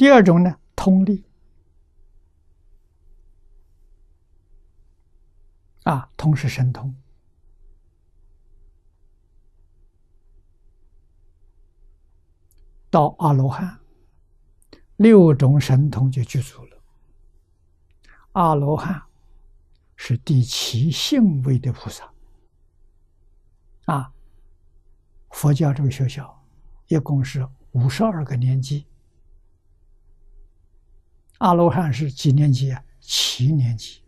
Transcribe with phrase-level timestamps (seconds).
[0.00, 1.26] 第二种呢，通力
[5.82, 6.96] 啊，通是神通。
[12.88, 13.78] 到阿罗汉，
[14.96, 16.78] 六种神通就具足了。
[18.32, 19.02] 阿罗汉
[19.96, 22.10] 是第七性位的菩萨。
[23.84, 24.10] 啊，
[25.28, 26.42] 佛教这个学校
[26.86, 28.86] 一共是五十二个年级。
[31.40, 32.84] 阿罗汉是几年级啊？
[33.00, 34.02] 七年级。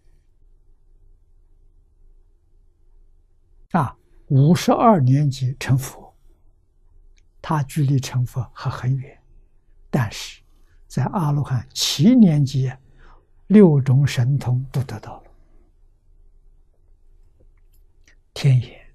[3.71, 3.97] 啊，
[4.27, 6.15] 五十二年级成佛。
[7.41, 9.21] 他距离成佛还很远，
[9.91, 10.43] 但是
[10.87, 12.73] 在阿罗汉七年级，
[13.47, 15.31] 六种神通都得到了。
[18.33, 18.95] 天眼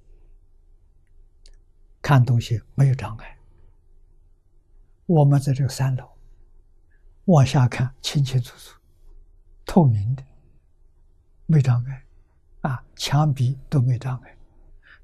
[2.02, 3.38] 看东西没有障碍，
[5.08, 6.08] 我们在这个三楼
[7.28, 8.78] 往下看清清楚楚、
[9.66, 10.24] 透明的，
[11.46, 12.04] 没障碍
[12.62, 14.38] 啊，墙壁都没障碍，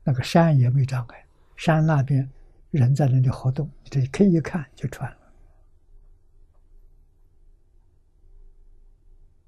[0.04, 1.26] 那个山也没障碍，
[1.56, 2.30] 山那边。
[2.74, 5.18] 人在那里活动，这可以一看就穿了。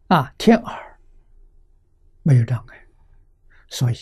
[0.09, 0.99] 啊，天耳
[2.21, 2.85] 没有障碍，
[3.67, 3.95] 所以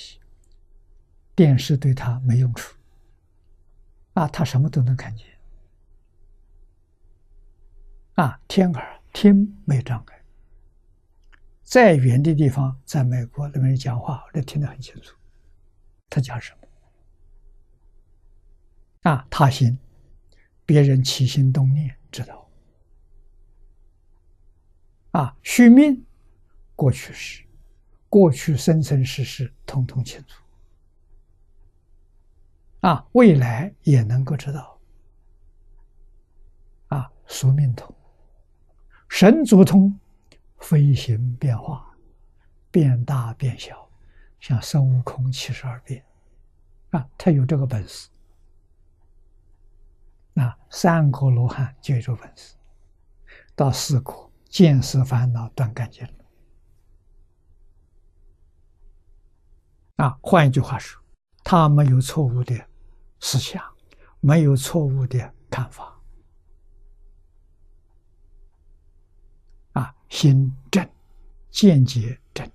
[1.33, 2.77] 电视对他没用处。
[4.13, 5.32] 啊，他什么都能看见。
[8.23, 10.23] 啊，天耳听没障碍，
[11.61, 15.13] 在远的地方，在美国那边讲话，我都听得很清楚，
[16.09, 16.69] 他讲什么。
[19.11, 19.77] 啊，他心，
[20.65, 22.49] 别人起心动念知道。
[25.11, 26.05] 啊，续命，
[26.77, 27.43] 过去式，
[28.07, 30.41] 过去生生世世通通清楚。
[32.79, 34.79] 啊，未来也能够知道。
[36.87, 37.93] 啊，宿命通，
[39.13, 39.95] 神足通，
[40.57, 41.95] 飞行变化，
[42.71, 43.87] 变大变小，
[44.39, 46.03] 像孙悟空七十二变。
[46.89, 48.09] 啊，他有这个本事。
[50.33, 52.55] 那三个罗汉就有本事，
[53.55, 54.11] 到四个
[54.49, 56.13] 见识烦恼断干净了。
[59.97, 60.99] 啊，换一句话说，
[61.43, 62.59] 他没有错误的
[63.19, 63.63] 思想，
[64.21, 66.01] 没有错误的看法。
[69.73, 70.89] 啊，心正，
[71.51, 72.49] 见解正。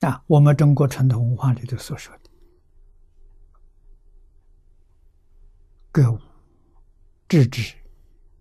[0.00, 2.30] 啊，我们中国传统文化里头所说的
[5.92, 6.18] “格物、
[7.28, 7.76] 致知、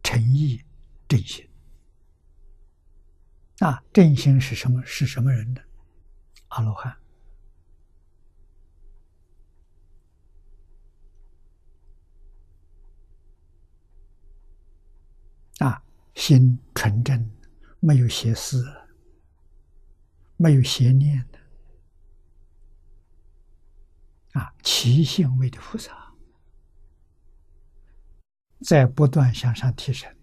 [0.01, 0.63] 诚意、
[1.07, 1.45] 正心”，
[3.59, 4.81] 啊，正心是什么？
[4.85, 5.61] 是什么人呢？
[6.47, 6.97] 阿罗汉。
[15.59, 15.83] 啊，
[16.15, 17.31] 心纯正，
[17.79, 18.65] 没有邪思，
[20.37, 21.39] 没有邪念的。
[24.39, 26.13] 啊，其性位的菩萨
[28.61, 30.13] 在不断向上提升，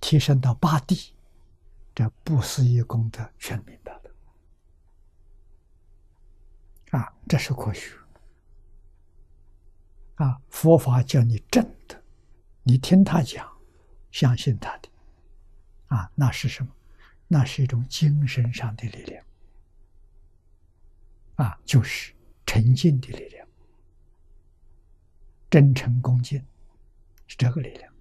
[0.00, 1.14] 提升到八地，
[1.94, 4.10] 这不思议功德全明白了。
[6.90, 7.96] 啊，这是科学。
[10.16, 12.00] 啊，佛法叫你正的，
[12.62, 13.50] 你听他讲，
[14.12, 14.88] 相信他的，
[15.96, 16.72] 啊，那是什么？
[17.28, 19.24] 那是一种精神上的力量。
[21.36, 22.12] 啊，就是。
[22.46, 23.48] 沉静的力量，
[25.50, 26.38] 真诚恭敬
[27.26, 27.92] 是这个力量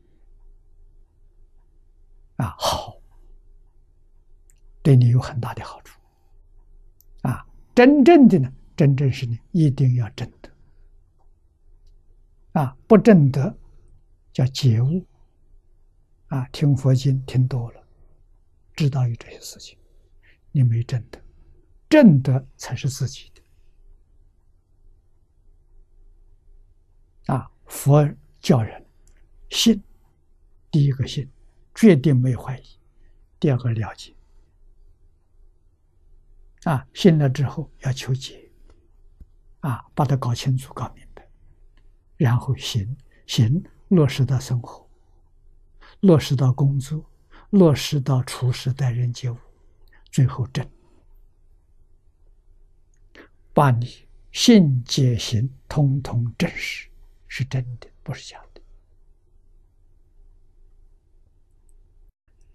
[2.36, 2.98] 啊，好，
[4.84, 6.00] 对你有很大的好处
[7.22, 7.48] 啊。
[7.74, 10.52] 真正的呢，真正是你一定要正德
[12.52, 13.58] 啊，不正德
[14.34, 15.04] 叫觉悟
[16.28, 16.46] 啊。
[16.50, 17.83] 听佛经听多了，
[18.76, 19.78] 知道有这些事情，
[20.52, 21.20] 你没正德，
[21.90, 23.42] 正德才是自己的。
[27.34, 28.86] 啊，佛教人
[29.50, 29.82] 信，
[30.70, 31.32] 第一个信，
[31.76, 32.64] 决定没有怀疑；
[33.40, 34.14] 第二个了解，
[36.64, 38.52] 啊，信了之后要求解，
[39.62, 41.26] 啊，把它搞清楚、搞明白，
[42.18, 44.90] 然后行，行落实到生活，
[46.02, 47.10] 落实到工作，
[47.54, 49.38] 落实到处事待人接物，
[50.12, 50.68] 最后正，
[53.54, 56.90] 把你信解行通通证实。
[57.28, 58.62] 是真的，不是假的，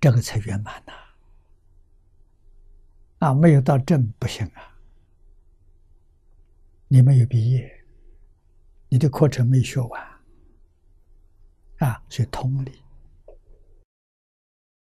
[0.00, 0.92] 这个才圆满呐！
[3.20, 4.80] 啊，没有到正不行啊！
[6.88, 7.84] 你没有毕业，
[8.88, 10.20] 你的课程没学完，
[11.78, 12.82] 啊，所以通理。